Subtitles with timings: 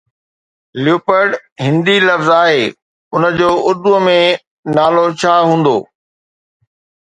[0.83, 1.29] Leopard
[1.65, 2.63] Hindi لفظ آهي،
[3.15, 4.19] ان جو اردو ۾
[4.75, 5.77] نالو ڇا هوندو؟